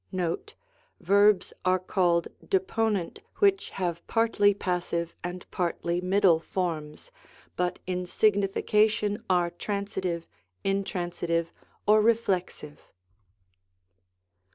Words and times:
Noie. 0.11 0.55
Verbs 0.99 1.53
are 1.63 1.77
called 1.77 2.27
Deponent 2.43 3.19
which 3.35 3.69
have 3.69 4.01
partly 4.07 4.51
passive 4.51 5.13
and 5.23 5.45
partly 5.51 6.01
middle 6.01 6.39
forms, 6.39 7.11
but 7.55 7.77
in 7.85 8.07
signification 8.07 9.23
are 9.29 9.51
Transitive, 9.51 10.27
Intransitive, 10.63 11.53
or 11.85 12.01
Eeflezive. 12.01 12.79